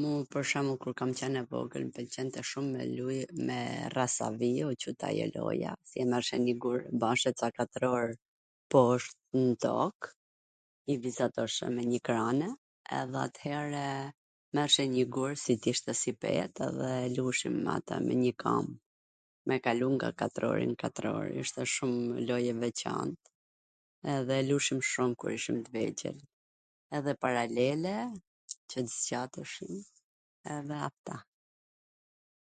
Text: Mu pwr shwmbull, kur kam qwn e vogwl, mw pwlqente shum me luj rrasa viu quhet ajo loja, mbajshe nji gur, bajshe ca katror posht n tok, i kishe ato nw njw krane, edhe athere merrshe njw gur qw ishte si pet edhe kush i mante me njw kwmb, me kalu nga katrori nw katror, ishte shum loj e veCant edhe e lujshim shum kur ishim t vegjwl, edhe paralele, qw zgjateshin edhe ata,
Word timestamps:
Mu 0.00 0.14
pwr 0.30 0.44
shwmbull, 0.50 0.78
kur 0.84 0.94
kam 1.00 1.10
qwn 1.18 1.34
e 1.40 1.42
vogwl, 1.50 1.84
mw 1.88 1.92
pwlqente 1.96 2.40
shum 2.50 2.66
me 2.76 2.82
luj 2.96 3.18
rrasa 3.94 4.26
viu 4.40 4.68
quhet 4.84 5.00
ajo 5.08 5.26
loja, 5.34 5.72
mbajshe 6.08 6.36
nji 6.44 6.54
gur, 6.64 6.78
bajshe 7.04 7.30
ca 7.40 7.48
katror 7.58 8.06
posht 8.74 9.18
n 9.44 9.56
tok, 9.64 9.98
i 10.92 10.96
kishe 11.04 11.22
ato 11.26 11.44
nw 11.74 11.82
njw 11.90 12.00
krane, 12.10 12.48
edhe 13.00 13.18
athere 13.26 13.84
merrshe 14.58 14.82
njw 14.94 15.04
gur 15.18 15.32
qw 15.44 15.66
ishte 15.74 15.92
si 16.00 16.12
pet 16.24 16.54
edhe 16.68 16.94
kush 17.24 17.42
i 17.50 17.54
mante 17.66 17.94
me 18.08 18.12
njw 18.22 18.32
kwmb, 18.44 18.70
me 19.46 19.54
kalu 19.68 19.86
nga 19.94 20.08
katrori 20.24 20.66
nw 20.72 20.76
katror, 20.82 21.24
ishte 21.44 21.62
shum 21.76 21.94
loj 22.30 22.46
e 22.56 22.58
veCant 22.64 23.20
edhe 24.18 24.34
e 24.42 24.46
lujshim 24.50 24.80
shum 24.90 25.10
kur 25.22 25.30
ishim 25.38 25.58
t 25.64 25.78
vegjwl, 25.78 26.18
edhe 26.98 27.12
paralele, 27.24 27.96
qw 28.72 28.80
zgjateshin 28.94 29.74
edhe 30.54 30.76
ata, 30.88 31.16